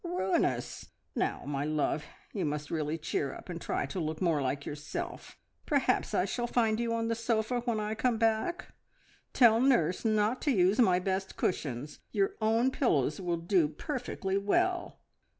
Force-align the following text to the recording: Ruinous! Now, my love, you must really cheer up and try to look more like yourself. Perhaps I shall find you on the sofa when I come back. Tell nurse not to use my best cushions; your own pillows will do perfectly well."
Ruinous! 0.03 0.89
Now, 1.15 1.45
my 1.45 1.63
love, 1.63 2.05
you 2.33 2.43
must 2.43 2.71
really 2.71 2.97
cheer 2.97 3.35
up 3.35 3.49
and 3.49 3.61
try 3.61 3.85
to 3.85 3.99
look 3.99 4.19
more 4.19 4.41
like 4.41 4.65
yourself. 4.65 5.37
Perhaps 5.67 6.15
I 6.15 6.25
shall 6.25 6.47
find 6.47 6.79
you 6.79 6.91
on 6.91 7.07
the 7.07 7.13
sofa 7.13 7.59
when 7.65 7.79
I 7.79 7.93
come 7.93 8.17
back. 8.17 8.73
Tell 9.31 9.61
nurse 9.61 10.03
not 10.03 10.41
to 10.41 10.51
use 10.51 10.79
my 10.79 10.97
best 10.97 11.37
cushions; 11.37 11.99
your 12.11 12.33
own 12.41 12.71
pillows 12.71 13.21
will 13.21 13.37
do 13.37 13.67
perfectly 13.67 14.39
well." 14.39 15.01